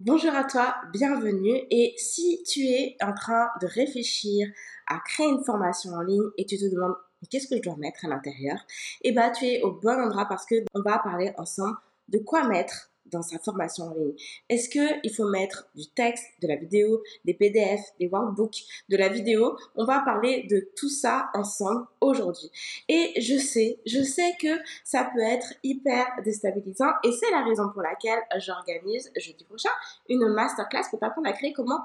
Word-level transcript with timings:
Bonjour 0.00 0.32
à 0.32 0.44
toi, 0.44 0.76
bienvenue. 0.92 1.60
Et 1.72 1.92
si 1.96 2.40
tu 2.46 2.60
es 2.60 2.96
en 3.02 3.12
train 3.12 3.48
de 3.60 3.66
réfléchir 3.66 4.46
à 4.86 5.00
créer 5.00 5.26
une 5.26 5.42
formation 5.42 5.90
en 5.90 6.02
ligne 6.02 6.30
et 6.36 6.46
tu 6.46 6.56
te 6.56 6.72
demandes 6.72 6.94
qu'est-ce 7.28 7.48
que 7.48 7.56
je 7.56 7.62
dois 7.62 7.74
mettre 7.78 8.04
à 8.04 8.08
l'intérieur, 8.08 8.64
eh 9.02 9.10
ben 9.10 9.32
tu 9.32 9.44
es 9.46 9.60
au 9.62 9.72
bon 9.72 10.00
endroit 10.00 10.26
parce 10.26 10.46
que 10.46 10.54
on 10.72 10.82
va 10.82 11.00
parler 11.00 11.32
ensemble 11.36 11.76
de 12.06 12.18
quoi 12.18 12.46
mettre 12.46 12.92
dans 13.10 13.22
sa 13.22 13.38
formation 13.38 13.86
en 13.86 13.94
ligne 13.94 14.14
Est-ce 14.48 14.68
qu'il 14.68 15.14
faut 15.14 15.28
mettre 15.28 15.68
du 15.74 15.86
texte, 15.88 16.26
de 16.42 16.48
la 16.48 16.56
vidéo, 16.56 17.02
des 17.24 17.34
PDF, 17.34 17.80
des 17.98 18.08
workbooks, 18.08 18.64
de 18.88 18.96
la 18.96 19.08
vidéo? 19.08 19.56
On 19.76 19.84
va 19.84 20.00
parler 20.00 20.46
de 20.50 20.68
tout 20.76 20.88
ça 20.88 21.30
ensemble 21.34 21.86
aujourd'hui. 22.00 22.50
Et 22.88 23.20
je 23.20 23.38
sais, 23.38 23.78
je 23.86 24.02
sais 24.02 24.32
que 24.40 24.58
ça 24.84 25.10
peut 25.12 25.20
être 25.20 25.54
hyper 25.62 26.06
déstabilisant 26.24 26.92
et 27.04 27.12
c'est 27.12 27.30
la 27.30 27.44
raison 27.44 27.68
pour 27.70 27.82
laquelle 27.82 28.20
j'organise 28.38 29.10
jeudi 29.16 29.44
prochain 29.44 29.70
une 30.08 30.26
masterclass 30.28 30.88
pour 30.90 30.98
t'apprendre 30.98 31.28
à 31.28 31.32
créer 31.32 31.52
comment 31.52 31.80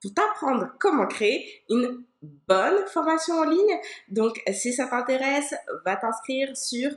pour 0.00 0.14
t'apprendre 0.14 0.68
comment 0.78 1.06
créer 1.06 1.62
une 1.68 2.04
bonne 2.46 2.86
formation 2.86 3.34
en 3.34 3.44
ligne. 3.44 3.78
Donc, 4.08 4.40
si 4.52 4.72
ça 4.72 4.86
t'intéresse, 4.86 5.54
va 5.84 5.96
t'inscrire 5.96 6.56
sur 6.56 6.90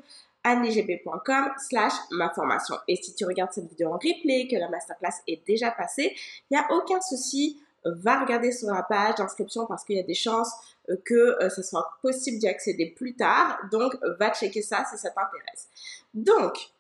anigb.com 0.44 1.52
slash 1.58 1.94
ma 2.12 2.30
formation. 2.30 2.76
Et 2.88 2.96
si 2.96 3.14
tu 3.14 3.26
regardes 3.26 3.52
cette 3.54 3.70
vidéo 3.70 3.90
en 3.90 3.98
replay, 3.98 4.48
que 4.50 4.56
la 4.56 4.70
masterclass 4.70 5.22
est 5.28 5.46
déjà 5.46 5.72
passée, 5.72 6.16
il 6.50 6.58
n'y 6.58 6.58
a 6.58 6.72
aucun 6.72 7.00
souci. 7.02 7.62
Va 7.84 8.20
regarder 8.20 8.52
sur 8.52 8.68
la 8.68 8.84
page 8.84 9.16
d'inscription 9.16 9.66
parce 9.66 9.84
qu'il 9.84 9.96
y 9.96 10.00
a 10.00 10.04
des 10.04 10.14
chances 10.14 10.52
euh, 10.90 10.98
que 11.04 11.36
ce 11.50 11.62
euh, 11.62 11.64
soit 11.64 11.98
possible 12.04 12.38
d'y 12.38 12.48
accéder 12.48 12.86
plus 12.86 13.16
tard. 13.16 13.60
Donc, 13.72 13.98
va 14.20 14.32
checker 14.32 14.62
ça 14.62 14.86
si 14.86 15.00
ça 15.00 15.10
t'intéresse. 15.10 15.68
Donc, 16.14 16.72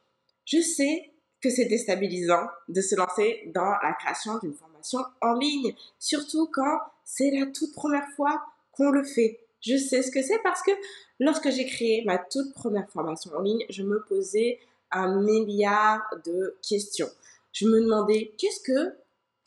je 0.45 0.61
sais 0.61 1.09
que 1.41 1.49
c'est 1.49 1.65
déstabilisant 1.65 2.47
de 2.69 2.81
se 2.81 2.95
lancer 2.95 3.49
dans 3.53 3.71
la 3.81 3.93
création 3.99 4.37
d'une 4.37 4.53
formation 4.53 4.99
en 5.21 5.33
ligne, 5.33 5.73
surtout 5.97 6.47
quand 6.53 6.79
c'est 7.03 7.31
la 7.31 7.47
toute 7.47 7.73
première 7.73 8.07
fois 8.15 8.43
qu'on 8.71 8.91
le 8.91 9.03
fait. 9.03 9.39
Je 9.61 9.77
sais 9.77 10.01
ce 10.01 10.11
que 10.11 10.21
c'est 10.21 10.39
parce 10.39 10.61
que 10.61 10.71
lorsque 11.21 11.51
j'ai 11.51 11.65
créé 11.65 12.03
ma 12.03 12.17
toute 12.17 12.53
première 12.53 12.89
formation 12.89 13.31
en 13.37 13.41
ligne, 13.41 13.63
je 13.69 13.83
me 13.83 14.03
posais 14.03 14.59
un 14.91 15.21
milliard 15.21 16.01
de 16.25 16.57
questions. 16.67 17.09
Je 17.53 17.67
me 17.67 17.79
demandais 17.79 18.33
qu'est-ce 18.37 18.59
que 18.61 18.97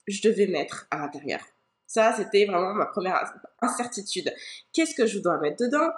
je 0.07 0.23
devais 0.23 0.47
mettre 0.47 0.87
à 0.91 0.99
l'intérieur? 0.99 1.41
Ça, 1.87 2.15
c'était 2.17 2.47
vraiment 2.47 2.75
ma 2.75 2.87
première 2.87 3.35
incertitude. 3.61 4.33
Qu'est-ce 4.73 4.95
que 4.95 5.07
je 5.07 5.19
dois 5.19 5.39
mettre 5.39 5.65
dedans? 5.65 5.91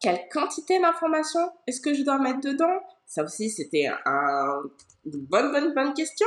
Quelle 0.00 0.28
quantité 0.32 0.80
d'informations 0.80 1.50
est-ce 1.66 1.80
que 1.80 1.94
je 1.94 2.02
dois 2.02 2.18
mettre 2.18 2.40
dedans? 2.40 2.80
Ça 3.06 3.22
aussi, 3.22 3.50
c'était 3.50 3.88
un, 4.04 4.62
une 5.06 5.20
bonne, 5.20 5.52
bonne, 5.52 5.74
bonne 5.74 5.94
question. 5.94 6.26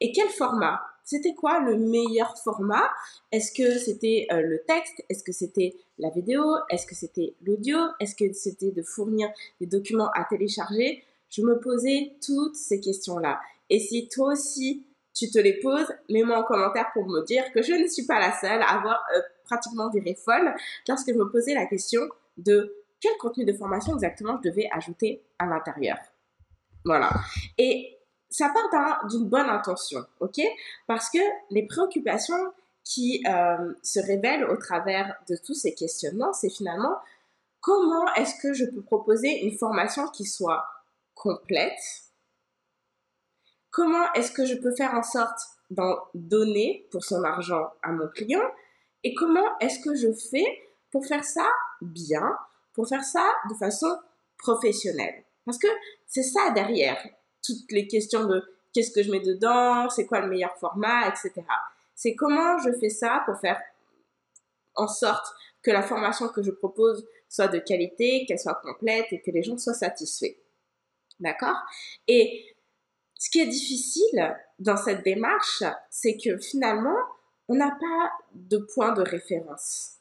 Et 0.00 0.12
quel 0.12 0.28
format 0.28 0.80
c'était 1.08 1.32
quoi 1.32 1.60
le 1.60 1.78
meilleur 1.78 2.36
format? 2.36 2.86
Est-ce 3.32 3.50
que 3.50 3.78
c'était 3.78 4.26
euh, 4.30 4.42
le 4.42 4.62
texte? 4.68 5.02
Est-ce 5.08 5.24
que 5.24 5.32
c'était 5.32 5.74
la 5.96 6.10
vidéo? 6.10 6.44
Est-ce 6.68 6.86
que 6.86 6.94
c'était 6.94 7.34
l'audio? 7.46 7.78
Est-ce 7.98 8.14
que 8.14 8.30
c'était 8.34 8.72
de 8.72 8.82
fournir 8.82 9.30
des 9.58 9.66
documents 9.66 10.10
à 10.10 10.24
télécharger? 10.24 11.02
Je 11.30 11.40
me 11.40 11.58
posais 11.60 12.12
toutes 12.22 12.56
ces 12.56 12.78
questions-là. 12.78 13.40
Et 13.70 13.78
si 13.78 14.08
toi 14.08 14.32
aussi 14.32 14.84
tu 15.14 15.30
te 15.30 15.38
les 15.38 15.58
poses, 15.60 15.90
mets-moi 16.10 16.40
en 16.40 16.44
commentaire 16.44 16.90
pour 16.92 17.06
me 17.08 17.24
dire 17.24 17.50
que 17.52 17.62
je 17.62 17.72
ne 17.72 17.88
suis 17.88 18.04
pas 18.04 18.20
la 18.20 18.38
seule 18.38 18.60
à 18.60 18.76
avoir 18.76 19.02
euh, 19.16 19.20
pratiquement 19.44 19.88
viré 19.88 20.14
folle 20.14 20.54
lorsque 20.86 21.08
je 21.08 21.16
me 21.16 21.30
posais 21.30 21.54
la 21.54 21.64
question 21.64 22.02
de 22.36 22.84
quel 23.00 23.16
contenu 23.16 23.46
de 23.46 23.54
formation 23.54 23.94
exactement 23.94 24.38
je 24.44 24.50
devais 24.50 24.68
ajouter 24.72 25.22
à 25.38 25.46
l'intérieur. 25.46 25.96
Voilà. 26.84 27.10
Et 27.56 27.97
ça 28.30 28.52
part 28.52 29.06
d'une 29.06 29.28
bonne 29.28 29.48
intention, 29.48 30.04
ok? 30.20 30.40
Parce 30.86 31.10
que 31.10 31.18
les 31.50 31.66
préoccupations 31.66 32.52
qui 32.84 33.22
euh, 33.26 33.74
se 33.82 34.00
révèlent 34.00 34.44
au 34.44 34.56
travers 34.56 35.14
de 35.28 35.36
tous 35.36 35.54
ces 35.54 35.74
questionnements, 35.74 36.32
c'est 36.32 36.50
finalement 36.50 36.98
comment 37.60 38.06
est-ce 38.14 38.40
que 38.40 38.54
je 38.54 38.64
peux 38.64 38.82
proposer 38.82 39.44
une 39.44 39.56
formation 39.56 40.08
qui 40.08 40.24
soit 40.24 40.64
complète? 41.14 41.80
Comment 43.70 44.12
est-ce 44.14 44.32
que 44.32 44.46
je 44.46 44.54
peux 44.54 44.74
faire 44.74 44.94
en 44.94 45.02
sorte 45.02 45.38
d'en 45.70 45.98
donner 46.14 46.86
pour 46.90 47.04
son 47.04 47.22
argent 47.24 47.70
à 47.82 47.92
mon 47.92 48.08
client? 48.08 48.42
Et 49.04 49.14
comment 49.14 49.58
est-ce 49.60 49.80
que 49.80 49.94
je 49.94 50.12
fais 50.30 50.46
pour 50.90 51.04
faire 51.06 51.24
ça 51.24 51.46
bien, 51.82 52.36
pour 52.72 52.88
faire 52.88 53.04
ça 53.04 53.24
de 53.50 53.54
façon 53.54 53.98
professionnelle? 54.38 55.24
Parce 55.44 55.58
que 55.58 55.68
c'est 56.06 56.22
ça 56.22 56.50
derrière 56.50 56.98
toutes 57.44 57.70
les 57.70 57.86
questions 57.86 58.24
de 58.24 58.42
qu'est-ce 58.72 58.90
que 58.92 59.02
je 59.02 59.10
mets 59.10 59.20
dedans, 59.20 59.88
c'est 59.88 60.06
quoi 60.06 60.20
le 60.20 60.28
meilleur 60.28 60.56
format, 60.58 61.08
etc. 61.08 61.32
C'est 61.94 62.14
comment 62.14 62.58
je 62.58 62.70
fais 62.78 62.90
ça 62.90 63.22
pour 63.26 63.38
faire 63.38 63.60
en 64.74 64.88
sorte 64.88 65.26
que 65.62 65.70
la 65.70 65.82
formation 65.82 66.28
que 66.28 66.42
je 66.42 66.50
propose 66.50 67.06
soit 67.28 67.48
de 67.48 67.58
qualité, 67.58 68.24
qu'elle 68.26 68.38
soit 68.38 68.60
complète 68.62 69.06
et 69.10 69.20
que 69.20 69.30
les 69.30 69.42
gens 69.42 69.58
soient 69.58 69.74
satisfaits. 69.74 70.36
D'accord? 71.20 71.56
Et 72.06 72.56
ce 73.18 73.28
qui 73.30 73.40
est 73.40 73.46
difficile 73.46 74.36
dans 74.58 74.76
cette 74.76 75.02
démarche, 75.02 75.64
c'est 75.90 76.16
que 76.16 76.38
finalement, 76.38 76.96
on 77.48 77.56
n'a 77.56 77.70
pas 77.70 78.12
de 78.34 78.58
point 78.58 78.92
de 78.92 79.02
référence 79.02 79.98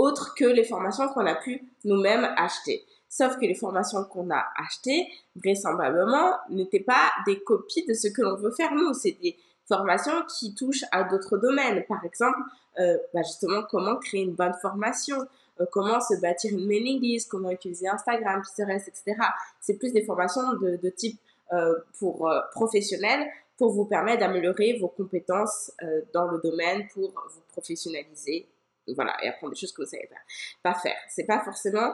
autre 0.00 0.34
que 0.34 0.44
les 0.44 0.64
formations 0.64 1.08
qu'on 1.08 1.26
a 1.26 1.34
pu 1.34 1.62
nous-mêmes 1.84 2.32
acheter. 2.36 2.84
Sauf 3.10 3.36
que 3.36 3.44
les 3.44 3.54
formations 3.54 4.04
qu'on 4.04 4.30
a 4.30 4.46
achetées, 4.56 5.06
vraisemblablement, 5.36 6.36
n'étaient 6.48 6.80
pas 6.80 7.10
des 7.26 7.40
copies 7.40 7.84
de 7.84 7.92
ce 7.92 8.08
que 8.08 8.22
l'on 8.22 8.36
veut 8.36 8.52
faire 8.52 8.72
nous. 8.74 8.94
C'est 8.94 9.18
des 9.20 9.36
formations 9.66 10.22
qui 10.38 10.54
touchent 10.54 10.84
à 10.92 11.04
d'autres 11.04 11.36
domaines. 11.36 11.84
Par 11.86 12.02
exemple, 12.04 12.38
euh, 12.78 12.96
bah 13.12 13.22
justement, 13.22 13.62
comment 13.68 13.96
créer 13.96 14.22
une 14.22 14.34
bonne 14.34 14.54
formation, 14.62 15.18
euh, 15.60 15.66
comment 15.70 16.00
se 16.00 16.18
bâtir 16.20 16.52
une 16.52 16.66
mailing 16.66 17.00
list, 17.00 17.28
comment 17.28 17.50
utiliser 17.50 17.88
Instagram, 17.88 18.42
Pinterest, 18.42 18.88
etc. 18.88 19.20
C'est 19.60 19.76
plus 19.76 19.92
des 19.92 20.04
formations 20.04 20.54
de, 20.54 20.76
de 20.76 20.88
type 20.88 21.18
euh, 21.52 21.74
pour 21.98 22.30
euh, 22.30 22.40
professionnels 22.52 23.28
pour 23.60 23.72
vous 23.72 23.84
permettre 23.84 24.20
d'améliorer 24.20 24.78
vos 24.78 24.88
compétences 24.88 25.70
euh, 25.82 26.00
dans 26.14 26.28
le 26.28 26.38
domaine, 26.38 26.88
pour 26.94 27.10
vous 27.10 27.42
professionnaliser, 27.52 28.48
voilà, 28.94 29.14
et 29.22 29.28
apprendre 29.28 29.52
des 29.52 29.58
choses 29.60 29.72
que 29.72 29.82
vous 29.82 29.88
savez 29.88 30.08
pas, 30.08 30.70
pas 30.70 30.78
faire. 30.78 30.96
C'est 31.10 31.26
pas 31.26 31.40
forcément 31.40 31.92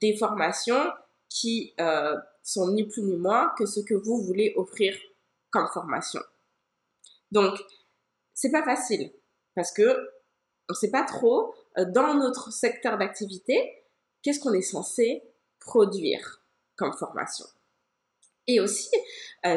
des 0.00 0.16
formations 0.16 0.92
qui 1.28 1.74
euh, 1.80 2.16
sont 2.42 2.70
ni 2.72 2.84
plus 2.84 3.02
ni 3.02 3.16
moins 3.16 3.52
que 3.58 3.66
ce 3.66 3.80
que 3.80 3.94
vous 3.94 4.22
voulez 4.22 4.54
offrir 4.56 4.96
comme 5.50 5.68
formation. 5.72 6.20
Donc, 7.30 7.58
c'est 8.34 8.50
pas 8.50 8.64
facile 8.64 9.12
parce 9.54 9.72
que 9.72 10.10
on 10.68 10.74
sait 10.74 10.90
pas 10.90 11.04
trop 11.04 11.54
euh, 11.78 11.84
dans 11.84 12.14
notre 12.14 12.52
secteur 12.52 12.98
d'activité 12.98 13.84
qu'est-ce 14.22 14.40
qu'on 14.40 14.52
est 14.52 14.62
censé 14.62 15.22
produire 15.60 16.42
comme 16.76 16.92
formation. 16.92 17.46
Et 18.46 18.60
aussi, 18.60 18.90
euh, 19.46 19.56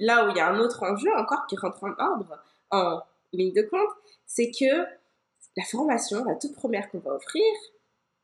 là 0.00 0.26
où 0.26 0.30
il 0.30 0.36
y 0.36 0.40
a 0.40 0.48
un 0.48 0.58
autre 0.58 0.82
enjeu 0.82 1.10
encore 1.16 1.46
qui 1.48 1.56
rentre 1.56 1.84
en 1.84 1.92
ordre, 1.98 2.42
en 2.70 3.00
ligne 3.32 3.52
de 3.52 3.62
compte, 3.62 3.90
c'est 4.26 4.50
que 4.50 4.84
la 5.56 5.64
formation, 5.64 6.24
la 6.24 6.36
toute 6.36 6.54
première 6.54 6.90
qu'on 6.90 6.98
va 6.98 7.12
offrir, 7.12 7.44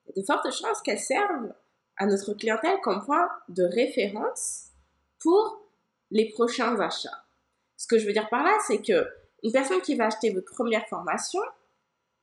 il 0.09 0.17
y 0.17 0.19
a 0.19 0.23
de 0.23 0.27
fortes 0.27 0.53
chances 0.53 0.83
qu'elle 0.83 0.99
serve 0.99 1.53
à 1.97 2.07
notre 2.07 2.35
clientèle 2.35 2.79
comme 2.83 3.05
point 3.05 3.29
de 3.49 3.65
référence 3.65 4.69
pour 5.19 5.63
les 6.11 6.29
prochains 6.29 6.79
achats. 6.81 7.25
Ce 7.77 7.87
que 7.87 7.99
je 7.99 8.07
veux 8.07 8.13
dire 8.13 8.29
par 8.29 8.43
là, 8.43 8.57
c'est 8.67 8.81
que 8.81 9.07
une 9.43 9.53
personne 9.53 9.81
qui 9.81 9.95
va 9.95 10.07
acheter 10.07 10.33
votre 10.33 10.53
première 10.53 10.87
formation, 10.89 11.41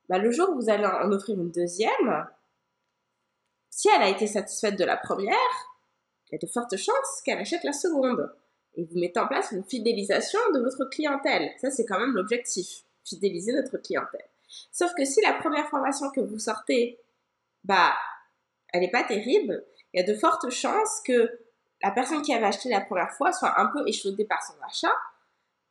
bah, 0.08 0.18
le 0.18 0.30
jour 0.30 0.50
où 0.50 0.56
vous 0.56 0.70
allez 0.70 0.84
en 0.84 1.10
offrir 1.12 1.36
une 1.36 1.50
deuxième, 1.50 2.26
si 3.70 3.88
elle 3.88 4.02
a 4.02 4.08
été 4.08 4.26
satisfaite 4.26 4.78
de 4.78 4.84
la 4.84 4.96
première, 4.96 5.34
il 6.28 6.32
y 6.32 6.34
a 6.36 6.38
de 6.38 6.50
fortes 6.50 6.76
chances 6.76 7.22
qu'elle 7.24 7.38
achète 7.38 7.64
la 7.64 7.72
seconde. 7.72 8.32
Et 8.76 8.84
vous 8.84 8.98
mettez 8.98 9.20
en 9.20 9.28
place 9.28 9.52
une 9.52 9.64
fidélisation 9.64 10.40
de 10.52 10.60
votre 10.60 10.84
clientèle. 10.90 11.50
Ça, 11.60 11.70
c'est 11.70 11.84
quand 11.84 11.98
même 11.98 12.14
l'objectif, 12.14 12.84
fidéliser 13.04 13.52
notre 13.52 13.78
clientèle. 13.78 14.26
Sauf 14.72 14.92
que 14.94 15.04
si 15.04 15.20
la 15.22 15.34
première 15.34 15.68
formation 15.68 16.10
que 16.10 16.20
vous 16.20 16.38
sortez 16.38 16.98
bah, 17.64 17.94
elle 18.72 18.80
n'est 18.80 18.90
pas 18.90 19.04
terrible, 19.04 19.64
il 19.92 20.00
y 20.00 20.02
a 20.02 20.06
de 20.06 20.18
fortes 20.18 20.50
chances 20.50 21.00
que 21.06 21.30
la 21.82 21.90
personne 21.90 22.22
qui 22.22 22.32
avait 22.32 22.46
acheté 22.46 22.68
la 22.68 22.80
première 22.80 23.12
fois 23.12 23.32
soit 23.32 23.60
un 23.60 23.66
peu 23.66 23.86
échaudée 23.86 24.24
par 24.24 24.42
son 24.42 24.54
achat 24.66 24.94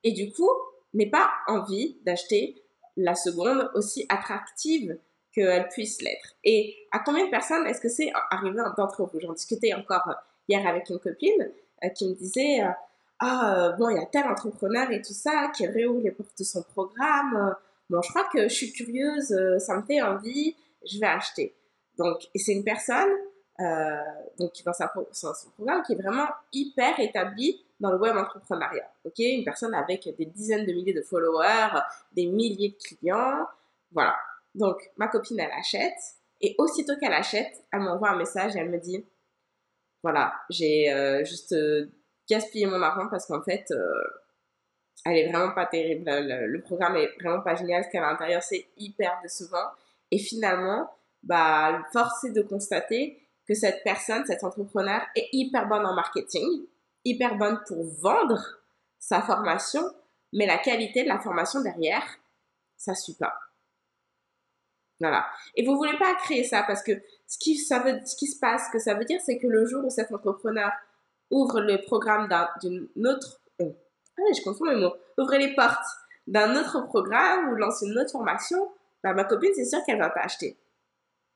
et 0.04 0.12
du 0.12 0.32
coup 0.32 0.50
n'ait 0.94 1.10
pas 1.10 1.32
envie 1.48 1.98
d'acheter 2.06 2.64
la 2.98 3.16
seconde 3.16 3.72
aussi 3.74 4.06
attractive 4.10 4.98
qu'elle 5.34 5.68
puisse 5.70 6.02
l'être. 6.02 6.36
Et 6.44 6.76
à 6.92 7.00
combien 7.00 7.26
de 7.26 7.32
personnes 7.32 7.66
est-ce 7.66 7.82
que 7.82 7.90
c'est 7.90 8.12
arrivé 8.30 8.56
d'entre 8.78 9.04
vous? 9.04 9.20
J'en 9.20 9.34
discutais 9.34 9.74
encore 9.74 10.14
hier 10.48 10.66
avec 10.68 10.90
une 10.90 11.00
copine 11.00 11.50
euh, 11.84 11.90
qui 11.90 12.08
me 12.08 12.14
disait 12.14 12.62
euh, 12.62 12.70
Ah, 13.20 13.56
euh, 13.56 13.72
bon, 13.74 13.90
il 13.90 13.98
y 13.98 14.00
a 14.00 14.06
tel 14.06 14.26
entrepreneur 14.26 14.92
et 14.92 15.02
tout 15.02 15.14
ça 15.14 15.52
qui 15.56 15.66
réouvre 15.66 16.02
les 16.02 16.12
portes 16.12 16.38
de 16.38 16.44
son 16.44 16.62
programme. 16.62 17.56
bon, 17.90 18.02
je 18.02 18.10
crois 18.10 18.28
que 18.32 18.44
je 18.44 18.54
suis 18.54 18.72
curieuse, 18.72 19.36
ça 19.60 19.78
me 19.78 19.82
fait 19.84 20.02
envie, 20.02 20.56
je 20.86 21.00
vais 21.00 21.08
acheter. 21.08 21.56
Donc, 21.98 22.30
et 22.34 22.40
c'est 22.40 22.54
une 22.54 22.64
personne 22.64 23.10
euh, 23.60 24.02
donc 24.40 24.52
dans, 24.66 24.74
son 24.74 25.50
programme 25.56 25.84
qui 25.84 25.94
est 25.94 26.02
vraiment 26.02 26.28
hyper 26.52 27.00
établie 27.00 27.64
dans 27.80 27.92
le 27.92 28.00
web 28.00 28.16
entrepreneuriat. 28.16 28.90
Ok, 29.06 29.20
une 29.20 29.44
personne 29.44 29.74
avec 29.76 30.10
des 30.18 30.26
dizaines 30.26 30.66
de 30.66 30.74
milliers 30.74 30.94
de 30.94 31.02
followers, 31.02 31.80
des 32.14 32.26
milliers 32.26 32.70
de 32.70 32.84
clients. 32.84 33.46
Voilà. 33.92 34.16
Donc, 34.56 34.92
ma 34.98 35.08
copine, 35.08 35.40
elle 35.40 35.52
achète. 35.52 35.98
Et 36.42 36.56
aussitôt 36.58 36.94
qu'elle 36.98 37.14
achète, 37.14 37.64
elle 37.72 37.82
m'envoie 37.82 38.10
un 38.10 38.18
message 38.18 38.56
et 38.56 38.60
elle 38.60 38.70
me 38.70 38.80
dit, 38.80 39.06
voilà, 40.02 40.34
j'ai 40.50 40.92
euh, 40.92 41.24
juste 41.24 41.54
euh, 41.54 41.90
gaspillé 42.30 42.66
mon 42.66 42.82
argent 42.82 43.08
parce 43.10 43.26
qu'en 43.26 43.42
fait, 43.42 43.72
euh, 43.72 44.04
elle 45.06 45.18
est 45.18 45.32
vraiment 45.32 45.54
pas 45.54 45.66
terrible. 45.66 46.04
Le, 46.06 46.62
programme 46.62 46.98
est 46.98 47.10
vraiment 47.22 47.42
pas 47.42 47.56
génial. 47.56 47.84
Ce 47.84 47.90
qu'il 47.90 48.00
y 48.00 48.04
a 48.04 48.08
à 48.08 48.12
l'intérieur, 48.12 48.44
c'est 48.44 48.68
hyper 48.78 49.18
décevant. 49.22 49.70
Et 50.12 50.20
finalement, 50.20 50.90
bah, 51.24 51.82
force 51.92 52.24
est 52.26 52.32
de 52.32 52.42
constater 52.42 53.20
que 53.48 53.54
cette 53.54 53.84
personne, 53.84 54.26
cet 54.26 54.44
entrepreneur 54.44 55.02
est 55.16 55.28
hyper 55.32 55.68
bonne 55.68 55.86
en 55.86 55.94
marketing, 55.94 56.66
hyper 57.06 57.38
bonne 57.38 57.60
pour 57.68 57.84
vendre 58.02 58.42
sa 59.00 59.22
formation, 59.22 59.84
mais 60.32 60.46
la 60.46 60.58
qualité 60.58 61.04
de 61.04 61.10
la 61.10 61.20
formation 61.20 61.62
derrière, 61.62 62.04
ça 62.78 62.96
suit 62.96 63.16
pas. 63.16 63.34
Voilà. 65.00 65.26
Et 65.56 65.66
vous 65.66 65.76
voulez 65.76 65.98
pas 65.98 66.16
créer 66.16 66.44
ça 66.44 66.64
parce 66.64 66.82
que 66.84 66.94
ce 67.28 67.38
qui, 67.38 67.58
ça 67.58 67.80
veut, 67.80 68.00
ce 68.06 68.16
qui 68.16 68.28
se 68.28 68.40
passe, 68.40 68.68
ce 68.68 68.72
que 68.72 68.80
ça 68.80 68.94
veut 68.94 69.06
dire, 69.06 69.20
c'est 69.26 69.38
que 69.38 69.48
le 69.48 69.66
jour 69.66 69.84
où 69.84 69.90
cet 69.90 70.12
entrepreneur 70.12 70.72
ouvre 71.32 71.60
le 71.62 71.82
programme 71.82 72.30
d'une 72.62 73.08
autre, 73.08 73.42
euh, 73.62 73.70
ah 74.18 74.22
je 74.36 74.44
confonds 74.44 74.66
les 74.66 74.80
mots, 74.80 74.96
ouvre 75.18 75.36
les 75.36 75.54
portes 75.56 75.86
d'un 76.28 76.56
autre 76.56 76.86
programme 76.86 77.50
ou 77.50 77.56
lance 77.56 77.82
une 77.82 77.98
autre 77.98 78.12
formation, 78.12 78.72
bah, 79.04 79.14
ma 79.14 79.26
copine, 79.26 79.52
c'est 79.54 79.66
sûr 79.66 79.80
qu'elle 79.86 80.00
va 80.00 80.10
pas 80.10 80.22
acheter 80.22 80.58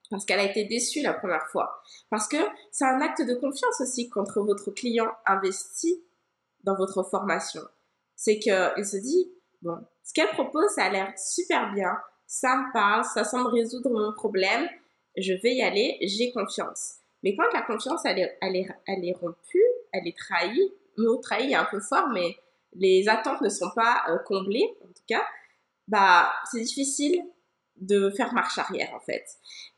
parce 0.10 0.26
qu'elle 0.26 0.40
a 0.40 0.50
été 0.50 0.66
déçue 0.66 1.02
la 1.02 1.14
première 1.14 1.48
fois. 1.48 1.82
Parce 2.10 2.28
que 2.28 2.38
c'est 2.72 2.86
un 2.86 3.02
acte 3.02 3.22
de 3.22 3.36
confiance 3.36 3.82
aussi 3.82 4.10
contre 4.10 4.42
votre 4.42 4.72
client 4.72 5.12
investi 5.26 6.04
dans 6.64 6.76
votre 6.76 7.04
formation. 7.04 7.62
C'est 8.16 8.40
qu'il 8.40 8.86
se 8.86 8.98
dit, 8.98 9.32
bon, 9.62 9.78
ce 10.04 10.14
qu'elle 10.14 10.30
propose, 10.30 10.70
ça 10.76 10.86
a 10.86 10.90
l'air 10.90 11.14
super 11.18 11.74
bien, 11.74 11.92
ça 12.26 12.56
me 12.58 12.74
parle, 12.74 13.06
ça 13.06 13.24
semble 13.24 13.48
résoudre 13.48 13.90
mon 13.90 14.14
problème, 14.14 14.68
je 15.16 15.34
vais 15.34 15.56
y 15.56 15.62
aller, 15.62 15.98
j'ai 16.02 16.32
confiance. 16.32 16.96
Mais 17.24 17.36
quand 17.36 17.52
la 17.54 17.62
confiance, 17.62 18.02
elle 18.06 18.20
est, 18.20 18.38
elle 18.42 18.56
est, 18.56 18.68
elle 18.86 19.06
est 19.06 19.14
rompue, 19.14 19.64
elle 19.92 20.08
est 20.08 20.18
trahie, 20.18 20.72
le 20.98 21.06
mot 21.06 21.22
un 21.32 21.66
peu 21.66 21.80
fort, 21.80 22.10
mais 22.14 22.38
les 22.74 23.08
attentes 23.08 23.42
ne 23.42 23.50
sont 23.50 23.72
pas 23.76 24.04
euh, 24.10 24.18
comblées, 24.20 24.76
en 24.84 24.88
tout 24.88 25.04
cas, 25.08 25.24
bah, 25.88 26.32
c'est 26.52 26.62
difficile 26.62 27.24
de 27.80 28.10
faire 28.10 28.34
marche 28.34 28.58
arrière 28.58 28.94
en 28.94 29.00
fait. 29.00 29.26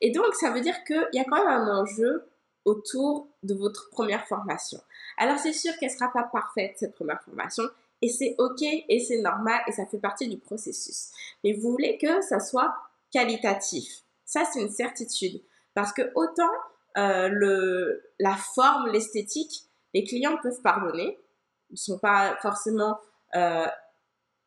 Et 0.01 0.11
donc 0.11 0.33
ça 0.35 0.51
veut 0.51 0.61
dire 0.61 0.83
qu'il 0.85 1.09
y 1.13 1.19
a 1.19 1.25
quand 1.25 1.37
même 1.37 1.47
un 1.47 1.81
enjeu 1.81 2.29
autour 2.65 3.27
de 3.43 3.53
votre 3.53 3.89
première 3.89 4.27
formation. 4.27 4.79
Alors 5.17 5.37
c'est 5.39 5.53
sûr 5.53 5.73
qu'elle 5.79 5.91
sera 5.91 6.11
pas 6.11 6.23
parfaite 6.23 6.75
cette 6.77 6.95
première 6.95 7.21
formation 7.23 7.63
et 8.01 8.09
c'est 8.09 8.35
ok 8.37 8.61
et 8.61 8.99
c'est 8.99 9.21
normal 9.21 9.61
et 9.67 9.71
ça 9.71 9.85
fait 9.85 9.97
partie 9.97 10.27
du 10.27 10.37
processus. 10.37 11.09
Mais 11.43 11.53
vous 11.53 11.71
voulez 11.71 11.97
que 11.97 12.21
ça 12.21 12.39
soit 12.39 12.73
qualitatif. 13.11 14.03
Ça 14.25 14.43
c'est 14.45 14.61
une 14.61 14.69
certitude 14.69 15.41
parce 15.73 15.93
que 15.93 16.11
autant 16.15 16.51
euh, 16.97 17.29
le, 17.29 18.03
la 18.19 18.35
forme, 18.35 18.87
l'esthétique, 18.91 19.63
les 19.93 20.03
clients 20.03 20.37
peuvent 20.41 20.61
pardonner. 20.61 21.19
Ils 21.71 21.77
sont 21.77 21.99
pas 21.99 22.37
forcément 22.41 22.97
euh, 23.35 23.67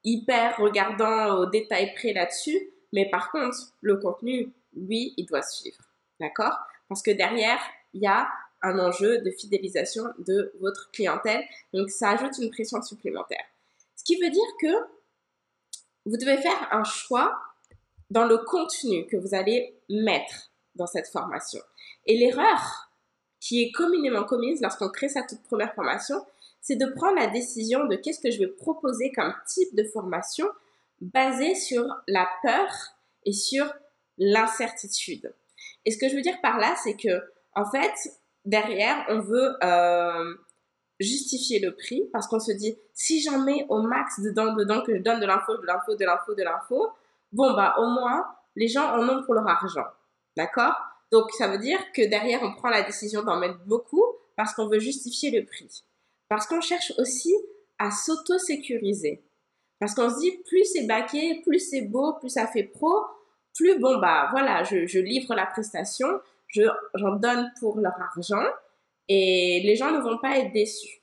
hyper 0.05 0.57
regardants 0.59 1.39
au 1.39 1.47
détail 1.47 1.95
près 1.95 2.13
là-dessus, 2.13 2.59
mais 2.93 3.09
par 3.11 3.31
contre, 3.31 3.59
le 3.81 3.97
contenu, 3.97 4.53
lui, 4.75 5.15
il 5.17 5.27
doit 5.27 5.43
suivre. 5.43 5.79
D'accord? 6.21 6.59
Parce 6.89 7.03
que 7.03 7.11
derrière, 7.11 7.59
il 7.95 8.03
y 8.03 8.07
a 8.07 8.29
un 8.63 8.79
enjeu 8.79 9.19
de 9.19 9.31
fidélisation 9.31 10.05
de 10.19 10.53
votre 10.61 10.91
clientèle. 10.93 11.45
Donc, 11.73 11.91
ça 11.91 12.11
ajoute 12.11 12.39
une 12.39 12.51
pression 12.51 12.81
supplémentaire. 12.81 13.45
Ce 13.97 14.05
qui 14.05 14.21
veut 14.21 14.31
dire 14.31 14.43
que 14.61 14.73
vous 16.07 16.17
devez 16.17 16.37
faire 16.37 16.69
un 16.71 16.85
choix 16.85 17.39
dans 18.11 18.25
le 18.25 18.39
contenu 18.39 19.07
que 19.07 19.17
vous 19.17 19.35
allez 19.35 19.75
mettre 19.89 20.51
dans 20.75 20.87
cette 20.87 21.09
formation. 21.09 21.61
Et 22.07 22.17
l'erreur 22.19 22.91
qui 23.41 23.63
est 23.63 23.73
communément 23.73 24.25
commise 24.25 24.61
lorsqu'on 24.61 24.89
crée 24.89 25.09
sa 25.09 25.23
toute 25.23 25.43
première 25.43 25.75
formation, 25.75 26.25
c'est 26.61 26.77
de 26.77 26.87
prendre 26.87 27.17
la 27.17 27.27
décision 27.27 27.87
de 27.87 27.97
qu'est-ce 27.97 28.21
que 28.21 28.31
je 28.31 28.39
vais 28.39 28.47
proposer 28.47 29.13
comme 29.13 29.35
type 29.47 29.75
de 29.75 29.85
formation 29.85 30.47
basé 31.03 31.55
sur 31.55 31.85
la 32.07 32.29
peur 32.43 32.69
et 33.25 33.33
sur 33.33 33.73
l'incertitude. 34.19 35.35
Et 35.85 35.91
ce 35.91 35.99
que 35.99 36.09
je 36.09 36.15
veux 36.15 36.23
dire 36.23 36.41
par 36.41 36.59
là, 36.59 36.75
c'est 36.83 36.97
que, 36.97 37.23
en 37.55 37.69
fait, 37.71 37.93
derrière, 38.45 39.05
on 39.09 39.21
veut 39.21 39.57
euh, 39.63 40.35
justifier 41.01 41.59
le 41.59 41.75
prix 41.75 42.05
parce 42.13 42.29
qu'on 42.29 42.39
se 42.39 42.53
dit, 42.53 42.77
si 42.95 43.21
j'en 43.21 43.41
mets 43.41 43.67
au 43.69 43.83
max 43.83 44.21
dedans, 44.21 44.55
dedans, 44.55 44.83
que 44.83 44.97
je 44.97 45.03
donne 45.03 45.21
de 45.21 45.27
l'info, 45.27 45.57
de 45.57 45.67
l'info, 45.67 45.97
de 45.97 46.05
l'info, 46.05 46.35
de 46.35 46.43
l'info, 46.43 46.89
bon, 47.33 47.53
bah, 47.55 47.75
au 47.79 47.87
moins, 47.87 48.25
les 48.55 48.69
gens 48.69 48.89
en 48.97 49.09
ont 49.09 49.23
pour 49.25 49.35
leur 49.35 49.49
argent. 49.49 49.87
D'accord? 50.37 50.75
Donc, 51.11 51.31
ça 51.33 51.49
veut 51.49 51.59
dire 51.59 51.81
que 51.93 52.09
derrière, 52.09 52.43
on 52.43 52.55
prend 52.55 52.71
la 52.71 52.83
décision 52.83 53.23
d'en 53.23 53.39
mettre 53.39 53.59
beaucoup 53.67 54.05
parce 54.37 54.55
qu'on 54.55 54.69
veut 54.69 54.79
justifier 54.79 55.31
le 55.31 55.45
prix. 55.45 55.85
Parce 56.29 56.47
qu'on 56.47 56.61
cherche 56.61 56.93
aussi 56.99 57.35
à 57.79 57.91
s'auto-sécuriser. 57.91 59.23
Parce 59.83 59.97
qu'on 59.97 60.09
se 60.09 60.21
dit, 60.21 60.31
plus 60.47 60.65
c'est 60.65 60.87
baqué, 60.87 61.41
plus 61.43 61.59
c'est 61.59 61.81
beau, 61.81 62.13
plus 62.21 62.29
ça 62.29 62.47
fait 62.47 62.63
pro, 62.63 63.05
plus 63.53 63.81
bon, 63.81 63.99
bah 63.99 64.29
voilà, 64.31 64.63
je, 64.63 64.99
livre 65.01 65.35
la 65.35 65.45
prestation, 65.45 66.07
j'en 66.55 67.17
donne 67.17 67.51
pour 67.59 67.81
leur 67.81 68.01
argent 68.01 68.45
et 69.09 69.61
les 69.65 69.75
gens 69.75 69.91
ne 69.91 70.01
vont 70.01 70.19
pas 70.19 70.39
être 70.39 70.53
déçus. 70.53 71.03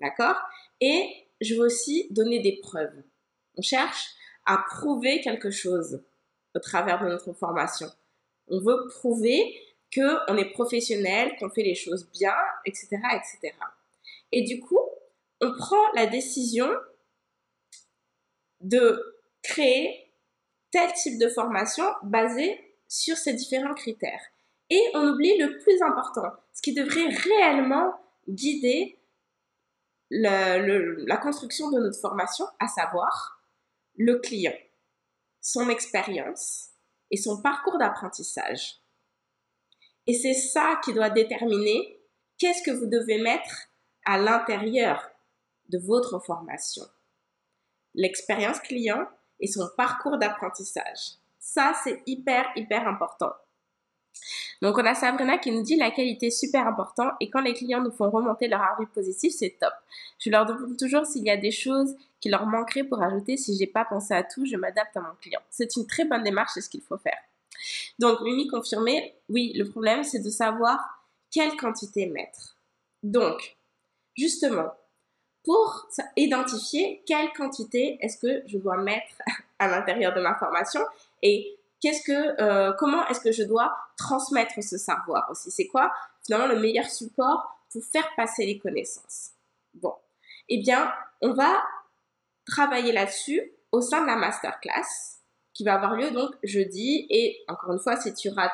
D'accord? 0.00 0.34
Et 0.80 1.08
je 1.40 1.54
veux 1.54 1.66
aussi 1.66 2.08
donner 2.10 2.40
des 2.40 2.58
preuves. 2.60 3.04
On 3.56 3.62
cherche 3.62 4.08
à 4.46 4.64
prouver 4.68 5.20
quelque 5.20 5.52
chose 5.52 6.02
au 6.56 6.58
travers 6.58 7.00
de 7.00 7.08
notre 7.08 7.32
formation. 7.34 7.86
On 8.48 8.58
veut 8.58 8.88
prouver 8.88 9.54
qu'on 9.94 10.36
est 10.36 10.50
professionnel, 10.54 11.36
qu'on 11.38 11.50
fait 11.50 11.62
les 11.62 11.76
choses 11.76 12.10
bien, 12.10 12.34
etc., 12.66 12.88
etc. 13.12 13.54
Et 14.32 14.42
du 14.42 14.58
coup, 14.58 14.80
on 15.40 15.52
prend 15.52 15.92
la 15.94 16.06
décision 16.06 16.68
de 18.60 19.22
créer 19.42 20.12
tel 20.70 20.92
type 20.92 21.18
de 21.18 21.28
formation 21.28 21.84
basé 22.02 22.76
sur 22.88 23.16
ces 23.16 23.34
différents 23.34 23.74
critères. 23.74 24.22
Et 24.70 24.82
on 24.94 25.08
oublie 25.08 25.38
le 25.38 25.58
plus 25.58 25.80
important, 25.82 26.30
ce 26.52 26.62
qui 26.62 26.74
devrait 26.74 27.08
réellement 27.08 27.94
guider 28.28 28.98
la 30.10 31.16
construction 31.18 31.70
de 31.70 31.78
notre 31.78 32.00
formation, 32.00 32.46
à 32.58 32.68
savoir 32.68 33.42
le 33.96 34.18
client, 34.18 34.56
son 35.40 35.68
expérience 35.68 36.70
et 37.10 37.16
son 37.16 37.40
parcours 37.40 37.78
d'apprentissage. 37.78 38.76
Et 40.06 40.14
c'est 40.14 40.34
ça 40.34 40.80
qui 40.84 40.92
doit 40.94 41.10
déterminer 41.10 42.00
qu'est-ce 42.38 42.62
que 42.62 42.70
vous 42.70 42.86
devez 42.86 43.18
mettre 43.20 43.68
à 44.04 44.18
l'intérieur 44.18 45.10
de 45.68 45.78
votre 45.78 46.18
formation 46.18 46.84
l'expérience 47.98 48.60
client 48.60 49.06
et 49.40 49.48
son 49.48 49.68
parcours 49.76 50.18
d'apprentissage. 50.18 51.16
Ça, 51.38 51.74
c'est 51.82 52.02
hyper, 52.06 52.46
hyper 52.56 52.86
important. 52.86 53.32
Donc, 54.62 54.78
on 54.78 54.84
a 54.84 54.94
Sabrina 54.94 55.38
qui 55.38 55.50
nous 55.50 55.62
dit 55.62 55.76
la 55.76 55.90
qualité 55.90 56.26
est 56.26 56.30
super 56.30 56.66
important 56.66 57.10
et 57.20 57.28
quand 57.30 57.40
les 57.40 57.54
clients 57.54 57.82
nous 57.82 57.90
font 57.90 58.10
remonter 58.10 58.48
leur 58.48 58.62
avis 58.62 58.86
positif, 58.86 59.32
c'est 59.36 59.56
top. 59.60 59.72
Je 60.18 60.30
leur 60.30 60.46
demande 60.46 60.76
toujours 60.76 61.06
s'il 61.06 61.24
y 61.24 61.30
a 61.30 61.36
des 61.36 61.50
choses 61.50 61.96
qui 62.20 62.28
leur 62.28 62.46
manqueraient 62.46 62.84
pour 62.84 63.02
ajouter. 63.02 63.36
Si 63.36 63.56
j'ai 63.56 63.66
pas 63.66 63.84
pensé 63.84 64.14
à 64.14 64.22
tout, 64.22 64.44
je 64.46 64.56
m'adapte 64.56 64.96
à 64.96 65.00
mon 65.00 65.14
client. 65.20 65.40
C'est 65.50 65.76
une 65.76 65.86
très 65.86 66.04
bonne 66.04 66.22
démarche, 66.22 66.52
c'est 66.54 66.60
ce 66.60 66.68
qu'il 66.68 66.82
faut 66.82 66.98
faire. 66.98 67.18
Donc, 67.98 68.20
Mimi 68.20 68.48
confirmé, 68.48 69.14
oui, 69.28 69.52
le 69.56 69.68
problème, 69.68 70.04
c'est 70.04 70.20
de 70.20 70.30
savoir 70.30 71.04
quelle 71.30 71.56
quantité 71.56 72.06
mettre. 72.06 72.56
Donc, 73.02 73.56
justement, 74.16 74.72
pour 75.48 75.88
identifier 76.14 77.02
quelle 77.06 77.32
quantité 77.32 77.96
est-ce 78.02 78.18
que 78.18 78.42
je 78.46 78.58
dois 78.58 78.76
mettre 78.76 79.14
à 79.58 79.66
l'intérieur 79.66 80.12
de 80.12 80.20
ma 80.20 80.34
formation 80.34 80.82
et 81.22 81.58
qu'est-ce 81.80 82.02
que, 82.02 82.42
euh, 82.42 82.74
comment 82.78 83.06
est-ce 83.06 83.20
que 83.20 83.32
je 83.32 83.44
dois 83.44 83.74
transmettre 83.96 84.62
ce 84.62 84.76
savoir 84.76 85.26
aussi. 85.30 85.50
C'est 85.50 85.66
quoi 85.66 85.90
finalement 86.22 86.48
le 86.48 86.60
meilleur 86.60 86.84
support 86.84 87.58
pour 87.72 87.82
faire 87.82 88.06
passer 88.14 88.44
les 88.44 88.58
connaissances? 88.58 89.30
Bon, 89.72 89.94
eh 90.50 90.58
bien, 90.58 90.92
on 91.22 91.32
va 91.32 91.64
travailler 92.46 92.92
là-dessus 92.92 93.40
au 93.72 93.80
sein 93.80 94.02
de 94.02 94.06
la 94.06 94.16
masterclass 94.16 95.16
qui 95.54 95.64
va 95.64 95.76
avoir 95.76 95.94
lieu 95.94 96.10
donc 96.10 96.34
jeudi. 96.42 97.06
Et 97.08 97.38
encore 97.48 97.72
une 97.72 97.80
fois, 97.80 97.96
si 97.96 98.12
tu 98.12 98.28
rates 98.28 98.52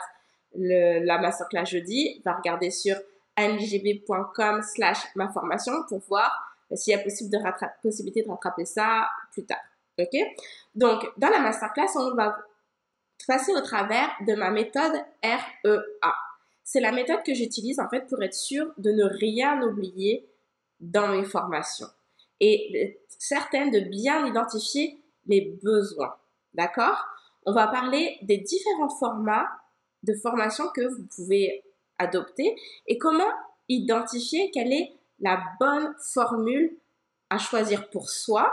la 0.54 1.18
masterclass 1.18 1.64
jeudi, 1.64 2.22
va 2.24 2.34
regarder 2.34 2.70
sur 2.70 2.94
ngb.com 3.36 4.62
slash 4.62 4.98
ma 5.16 5.28
formation 5.28 5.72
pour 5.88 5.98
voir 6.06 6.53
s'il 6.74 6.92
y 6.92 6.94
a 6.94 6.98
possibilité 7.02 8.22
de 8.22 8.28
rattraper 8.28 8.64
ça 8.64 9.08
plus 9.32 9.44
tard. 9.44 9.62
OK? 9.98 10.16
Donc, 10.74 11.06
dans 11.16 11.28
la 11.28 11.40
masterclass, 11.40 11.96
on 11.96 12.14
va 12.14 12.36
passer 13.26 13.52
au 13.52 13.60
travers 13.60 14.10
de 14.26 14.34
ma 14.34 14.50
méthode 14.50 14.92
REA. 15.22 16.14
C'est 16.62 16.80
la 16.80 16.92
méthode 16.92 17.22
que 17.24 17.34
j'utilise 17.34 17.78
en 17.78 17.88
fait 17.88 18.06
pour 18.08 18.22
être 18.22 18.34
sûr 18.34 18.72
de 18.78 18.90
ne 18.90 19.04
rien 19.04 19.62
oublier 19.62 20.28
dans 20.80 21.08
mes 21.08 21.24
formations 21.24 21.86
et 22.40 22.98
certaines 23.08 23.70
de 23.70 23.80
bien 23.80 24.26
identifier 24.26 24.98
les 25.26 25.58
besoins. 25.62 26.14
D'accord? 26.54 27.06
On 27.46 27.52
va 27.52 27.68
parler 27.68 28.18
des 28.22 28.38
différents 28.38 28.88
formats 28.88 29.48
de 30.02 30.14
formation 30.14 30.64
que 30.74 30.86
vous 30.86 31.06
pouvez 31.14 31.62
adopter 31.98 32.56
et 32.86 32.98
comment 32.98 33.30
identifier 33.68 34.50
quelle 34.50 34.72
est 34.72 34.92
la 35.20 35.42
bonne 35.60 35.94
formule 36.12 36.76
à 37.30 37.38
choisir 37.38 37.88
pour 37.90 38.08
soi, 38.10 38.52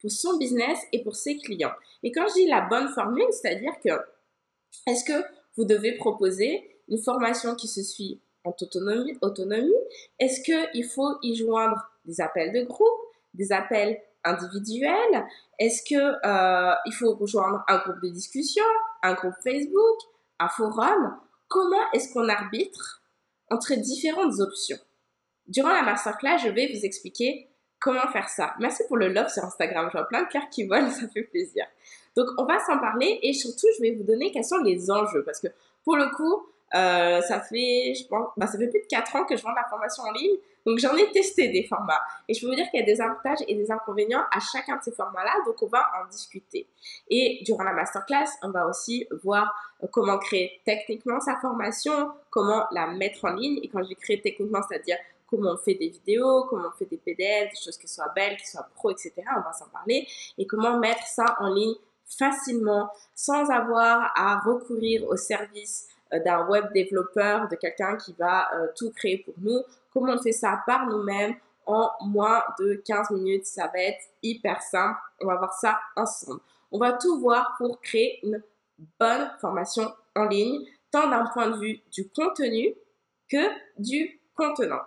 pour 0.00 0.10
son 0.10 0.36
business 0.36 0.78
et 0.92 1.02
pour 1.02 1.16
ses 1.16 1.38
clients. 1.38 1.72
Et 2.02 2.12
quand 2.12 2.26
je 2.28 2.34
dis 2.34 2.46
la 2.46 2.62
bonne 2.62 2.88
formule, 2.88 3.26
c'est-à-dire 3.30 3.72
que 3.82 3.90
est-ce 4.86 5.04
que 5.04 5.24
vous 5.56 5.64
devez 5.64 5.96
proposer 5.96 6.82
une 6.88 6.98
formation 6.98 7.54
qui 7.54 7.68
se 7.68 7.82
suit 7.82 8.20
en 8.44 8.54
autonomie, 8.60 9.18
autonomie? 9.22 9.72
Est-ce 10.18 10.40
qu'il 10.42 10.84
faut 10.84 11.16
y 11.22 11.34
joindre 11.34 11.90
des 12.04 12.20
appels 12.20 12.52
de 12.52 12.62
groupe, 12.62 13.00
des 13.34 13.52
appels 13.52 14.00
individuels? 14.24 15.26
Est-ce 15.58 15.82
qu'il 15.82 15.98
euh, 15.98 16.72
il 16.86 16.92
faut 16.92 17.14
rejoindre 17.14 17.64
un 17.68 17.78
groupe 17.78 18.00
de 18.02 18.08
discussion, 18.08 18.64
un 19.02 19.14
groupe 19.14 19.34
Facebook, 19.42 19.98
un 20.38 20.48
forum? 20.48 21.16
Comment 21.48 21.90
est-ce 21.92 22.12
qu'on 22.12 22.28
arbitre 22.28 23.02
entre 23.50 23.74
différentes 23.74 24.38
options? 24.40 24.78
Durant 25.48 25.72
la 25.72 25.82
masterclass, 25.82 26.38
je 26.44 26.50
vais 26.50 26.70
vous 26.72 26.84
expliquer 26.84 27.48
comment 27.80 28.06
faire 28.12 28.28
ça. 28.28 28.54
Merci 28.58 28.82
pour 28.86 28.96
le 28.96 29.08
love 29.08 29.28
sur 29.28 29.44
Instagram. 29.44 29.88
Je 29.92 29.98
vois 29.98 30.06
plein 30.06 30.22
de 30.22 30.28
cœurs 30.28 30.48
qui 30.50 30.64
volent, 30.64 30.90
ça 31.00 31.08
fait 31.08 31.22
plaisir. 31.22 31.64
Donc, 32.16 32.28
on 32.38 32.44
va 32.44 32.58
s'en 32.60 32.78
parler 32.78 33.18
et 33.22 33.32
surtout, 33.32 33.66
je 33.76 33.82
vais 33.82 33.92
vous 33.92 34.04
donner 34.04 34.30
quels 34.30 34.44
sont 34.44 34.58
les 34.58 34.90
enjeux 34.90 35.22
parce 35.24 35.40
que 35.40 35.48
pour 35.84 35.96
le 35.96 36.06
coup, 36.14 36.46
euh, 36.74 37.22
ça 37.22 37.40
fait, 37.40 37.94
je 37.94 38.06
pense, 38.06 38.28
bah, 38.36 38.46
ça 38.46 38.58
fait 38.58 38.68
plus 38.68 38.80
de 38.80 38.86
4 38.88 39.16
ans 39.16 39.24
que 39.24 39.36
je 39.36 39.42
vends 39.42 39.54
la 39.54 39.64
formation 39.70 40.02
en 40.02 40.12
ligne. 40.12 40.36
Donc, 40.66 40.78
j'en 40.80 40.94
ai 40.96 41.10
testé 41.12 41.48
des 41.48 41.62
formats. 41.62 42.00
Et 42.28 42.34
je 42.34 42.42
peux 42.42 42.48
vous 42.48 42.54
dire 42.54 42.68
qu'il 42.70 42.80
y 42.80 42.82
a 42.82 42.86
des 42.86 43.00
avantages 43.00 43.38
et 43.46 43.54
des 43.54 43.70
inconvénients 43.70 44.24
à 44.30 44.38
chacun 44.40 44.76
de 44.76 44.82
ces 44.82 44.92
formats-là. 44.92 45.32
Donc, 45.46 45.62
on 45.62 45.66
va 45.66 45.86
en 45.98 46.06
discuter. 46.10 46.66
Et 47.08 47.40
durant 47.44 47.62
la 47.62 47.72
masterclass, 47.72 48.26
on 48.42 48.50
va 48.50 48.66
aussi 48.66 49.06
voir 49.22 49.54
euh, 49.82 49.86
comment 49.90 50.18
créer 50.18 50.60
techniquement 50.66 51.20
sa 51.20 51.36
formation, 51.36 52.10
comment 52.28 52.66
la 52.72 52.88
mettre 52.88 53.24
en 53.24 53.32
ligne. 53.32 53.60
Et 53.62 53.68
quand 53.68 53.82
je 53.82 53.88
dis 53.88 53.96
créer 53.96 54.20
techniquement, 54.20 54.60
c'est-à-dire 54.68 54.98
comment 55.28 55.52
on 55.52 55.58
fait 55.58 55.74
des 55.74 55.88
vidéos, 55.88 56.44
comment 56.48 56.68
on 56.68 56.76
fait 56.78 56.86
des 56.86 56.96
PDF, 56.96 57.50
des 57.50 57.60
choses 57.62 57.76
qui 57.76 57.88
soient 57.88 58.12
belles, 58.14 58.36
qui 58.36 58.46
soient 58.46 58.68
pro, 58.74 58.90
etc. 58.90 59.12
On 59.36 59.40
va 59.40 59.52
s'en 59.52 59.68
parler. 59.68 60.06
Et 60.36 60.46
comment 60.46 60.78
mettre 60.78 61.06
ça 61.06 61.36
en 61.40 61.52
ligne 61.52 61.74
facilement 62.06 62.90
sans 63.14 63.50
avoir 63.50 64.12
à 64.16 64.40
recourir 64.40 65.06
au 65.08 65.16
service 65.16 65.88
euh, 66.12 66.20
d'un 66.20 66.46
web 66.48 66.72
développeur, 66.72 67.48
de 67.48 67.56
quelqu'un 67.56 67.96
qui 67.96 68.14
va 68.18 68.48
euh, 68.54 68.68
tout 68.76 68.90
créer 68.92 69.18
pour 69.18 69.34
nous. 69.38 69.62
Comment 69.92 70.14
on 70.14 70.22
fait 70.22 70.32
ça 70.32 70.62
par 70.66 70.86
nous-mêmes 70.86 71.34
en 71.66 71.90
moins 72.00 72.42
de 72.58 72.82
15 72.84 73.10
minutes? 73.10 73.46
Ça 73.46 73.66
va 73.66 73.80
être 73.80 74.02
hyper 74.22 74.62
simple. 74.62 74.98
On 75.20 75.26
va 75.26 75.36
voir 75.36 75.52
ça 75.52 75.78
ensemble. 75.96 76.40
On 76.72 76.78
va 76.78 76.92
tout 76.92 77.20
voir 77.20 77.54
pour 77.58 77.80
créer 77.80 78.20
une 78.22 78.42
bonne 78.98 79.30
formation 79.40 79.92
en 80.14 80.24
ligne, 80.24 80.64
tant 80.90 81.08
d'un 81.10 81.26
point 81.26 81.50
de 81.50 81.58
vue 81.58 81.80
du 81.92 82.08
contenu 82.08 82.74
que 83.28 83.50
du 83.78 84.20
contenant. 84.34 84.82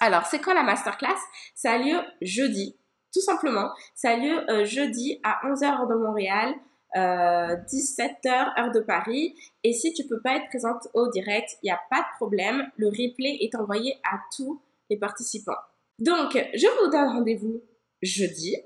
Alors, 0.00 0.26
c'est 0.26 0.40
quand 0.40 0.54
la 0.54 0.62
masterclass? 0.62 1.16
Ça 1.54 1.72
a 1.72 1.78
lieu 1.78 1.98
jeudi, 2.20 2.76
tout 3.12 3.20
simplement. 3.20 3.70
Ça 3.94 4.10
a 4.10 4.16
lieu 4.16 4.50
euh, 4.50 4.64
jeudi 4.64 5.20
à 5.22 5.40
11h 5.46 5.88
de 5.88 5.94
Montréal, 5.94 6.54
17h 6.94 8.26
euh, 8.26 8.60
heure 8.60 8.72
de 8.72 8.80
Paris. 8.80 9.34
Et 9.64 9.72
si 9.72 9.92
tu 9.92 10.06
peux 10.06 10.20
pas 10.20 10.36
être 10.36 10.48
présente 10.48 10.88
au 10.94 11.08
direct, 11.10 11.56
il 11.62 11.66
n'y 11.66 11.70
a 11.70 11.80
pas 11.90 12.00
de 12.00 12.16
problème. 12.16 12.70
Le 12.76 12.88
replay 12.88 13.38
est 13.40 13.54
envoyé 13.54 13.96
à 14.04 14.18
tous 14.36 14.60
les 14.90 14.96
participants. 14.96 15.58
Donc, 15.98 16.32
je 16.32 16.66
vous 16.84 16.90
donne 16.90 17.08
rendez-vous 17.08 17.62
jeudi. 18.02 18.56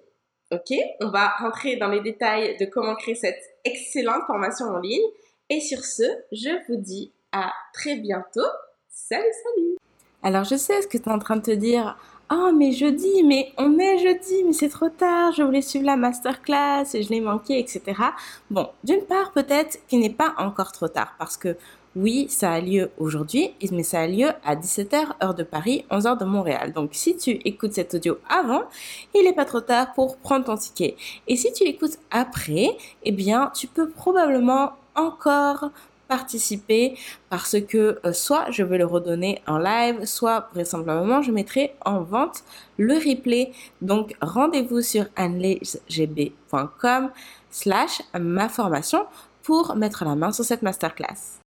Ok, 0.52 0.74
on 1.00 1.10
va 1.10 1.28
rentrer 1.38 1.76
dans 1.76 1.88
les 1.88 2.00
détails 2.00 2.56
de 2.58 2.66
comment 2.66 2.96
créer 2.96 3.14
cette 3.14 3.40
excellente 3.64 4.24
formation 4.26 4.66
en 4.66 4.78
ligne. 4.78 5.06
Et 5.48 5.60
sur 5.60 5.84
ce, 5.84 6.02
je 6.32 6.50
vous 6.68 6.76
dis 6.76 7.12
à 7.32 7.52
très 7.72 7.96
bientôt. 7.96 8.48
Salut, 8.88 9.32
salut 9.44 9.79
alors 10.22 10.44
je 10.44 10.56
sais 10.56 10.82
ce 10.82 10.86
que 10.86 10.98
tu 10.98 11.08
es 11.08 11.12
en 11.12 11.18
train 11.18 11.36
de 11.36 11.42
te 11.42 11.50
dire. 11.50 11.96
Oh 12.32 12.52
mais 12.54 12.70
jeudi, 12.70 13.24
mais 13.24 13.52
on 13.58 13.76
est 13.80 13.98
jeudi, 13.98 14.44
mais 14.44 14.52
c'est 14.52 14.68
trop 14.68 14.88
tard, 14.88 15.32
je 15.32 15.42
voulais 15.42 15.62
suivre 15.62 15.84
la 15.84 15.96
masterclass 15.96 16.84
et 16.94 17.02
je 17.02 17.10
l'ai 17.10 17.20
manqué, 17.20 17.58
etc. 17.58 17.82
Bon, 18.52 18.68
d'une 18.84 19.02
part 19.02 19.32
peut-être 19.32 19.80
qu'il 19.88 19.98
n'est 19.98 20.10
pas 20.10 20.34
encore 20.38 20.70
trop 20.70 20.86
tard 20.86 21.14
parce 21.18 21.36
que 21.36 21.56
oui, 21.96 22.28
ça 22.28 22.52
a 22.52 22.60
lieu 22.60 22.92
aujourd'hui, 22.98 23.50
mais 23.72 23.82
ça 23.82 24.02
a 24.02 24.06
lieu 24.06 24.28
à 24.44 24.54
17h 24.54 25.24
heure 25.24 25.34
de 25.34 25.42
Paris, 25.42 25.84
11h 25.90 26.18
de 26.18 26.24
Montréal. 26.24 26.72
Donc 26.72 26.90
si 26.92 27.16
tu 27.16 27.32
écoutes 27.44 27.72
cet 27.72 27.94
audio 27.94 28.18
avant, 28.28 28.62
il 29.12 29.24
n'est 29.24 29.32
pas 29.32 29.44
trop 29.44 29.60
tard 29.60 29.92
pour 29.94 30.16
prendre 30.18 30.44
ton 30.44 30.56
ticket. 30.56 30.94
Et 31.26 31.36
si 31.36 31.52
tu 31.52 31.64
écoutes 31.64 31.98
après, 32.12 32.76
eh 33.02 33.10
bien 33.10 33.50
tu 33.56 33.66
peux 33.66 33.88
probablement 33.88 34.70
encore 34.94 35.70
participer 36.10 36.98
parce 37.30 37.56
que 37.60 38.00
euh, 38.04 38.12
soit 38.12 38.50
je 38.50 38.62
vais 38.64 38.78
le 38.78 38.84
redonner 38.84 39.40
en 39.46 39.58
live, 39.58 40.04
soit 40.04 40.48
vraisemblablement 40.52 41.22
je 41.22 41.30
mettrai 41.30 41.72
en 41.86 42.02
vente 42.02 42.42
le 42.76 42.94
replay. 42.94 43.52
Donc 43.80 44.14
rendez-vous 44.20 44.82
sur 44.82 45.06
anlesgb.com 45.16 47.10
slash 47.50 48.02
ma 48.18 48.48
formation 48.48 49.06
pour 49.42 49.76
mettre 49.76 50.04
la 50.04 50.16
main 50.16 50.32
sur 50.32 50.44
cette 50.44 50.62
masterclass. 50.62 51.39